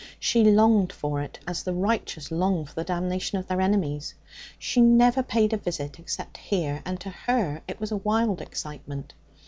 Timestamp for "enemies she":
3.61-4.81